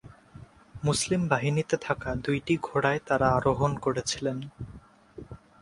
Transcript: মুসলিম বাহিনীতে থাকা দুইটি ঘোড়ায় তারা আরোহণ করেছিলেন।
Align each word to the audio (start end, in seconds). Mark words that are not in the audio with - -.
মুসলিম 0.83 1.21
বাহিনীতে 1.27 1.75
থাকা 1.77 2.09
দুইটি 2.25 2.53
ঘোড়ায় 2.61 3.01
তারা 3.07 3.27
আরোহণ 3.37 3.71
করেছিলেন। 3.77 4.37